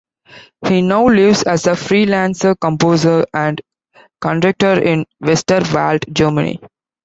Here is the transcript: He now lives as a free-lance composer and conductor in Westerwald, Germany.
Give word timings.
He 0.67 0.81
now 0.81 1.05
lives 1.09 1.43
as 1.43 1.67
a 1.67 1.75
free-lance 1.75 2.43
composer 2.59 3.23
and 3.35 3.61
conductor 4.19 4.81
in 4.81 5.05
Westerwald, 5.23 6.11
Germany. 6.11 6.59